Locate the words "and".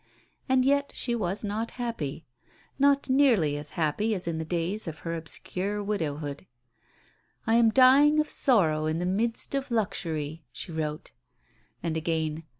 0.49-0.65, 11.83-11.95